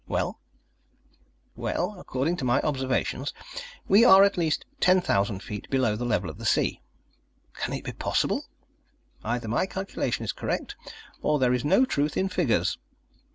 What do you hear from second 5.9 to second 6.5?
the level of the